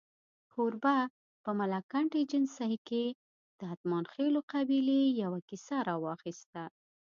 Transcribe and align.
کوربه 0.53 0.95
په 1.43 1.49
ملکنډ 1.59 2.09
ایجنسۍ 2.19 2.73
کې 2.87 3.05
د 3.59 3.61
اتمانخېلو 3.73 4.39
قبیلې 4.53 5.01
یوه 5.23 5.39
کیسه 5.49 5.75
راواخسته. 5.87 6.63